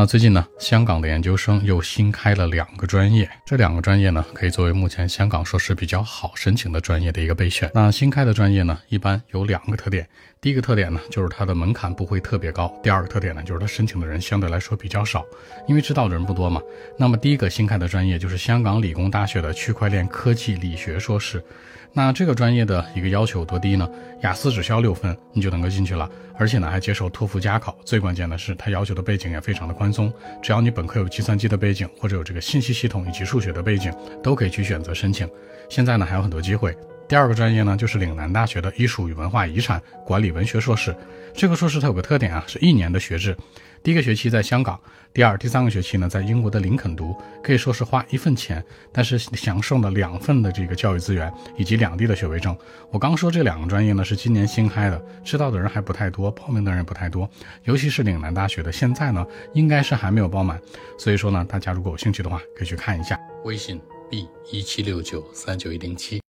[0.00, 7.70] 那最近呢，香港的研究生又新开了两个专业，这两个专业呢，可以作为目前香港硕士比较好申请的专业的一个备选。
[7.74, 10.08] 那新开的专业呢，一般有两个特点，
[10.40, 15.22] 第一个特点呢，就是它的门槛不会特别高；第二个特点呢，就是它申请的人相对来说比较少，
[15.68, 16.62] 因为知道的人不多嘛。
[16.98, 21.44] 那么第一个新开的专业就是香港理工大学的区块链科技理学硕士。
[21.92, 23.86] 那这个专业的一个要求多低呢？
[24.22, 26.08] 雅思只需要六分，你就能够进去了，
[26.40, 27.76] 而且呢还接受托福加考。
[27.84, 30.10] 最关键的是，它要求的背景也非常的宽松，
[30.42, 35.28] 只要你本科有计算机的背景，或者有这个信息系统以及数学的背景，都可以去选择申请。
[35.68, 36.74] 现在呢还有很多机会。
[37.06, 40.96] 第二个专业呢，就是岭南大学的艺术与文化遗产管理文学硕士。
[41.34, 43.36] 这个硕士它有个特点啊，是一年的学制。
[43.82, 44.78] 第一个学期在香港，
[45.12, 48.62] 第二、第三个学期呢在英国的林肯读，可以说是花一份钱，
[48.92, 52.54] 但是享受了两份的这个教育资源以及两地的学位证。
[52.90, 57.28] 我刚说这两个专业呢是今年新开的，知道的人还不太多，报名的人不太多，
[57.64, 60.60] 尤其是岭南大学的，现在呢应该是还没有报满。
[60.98, 63.18] 所以说呢，大家如果有兴趣的话，可以去看一下。
[63.44, 66.18] 微信 b 一七六九三九一零七。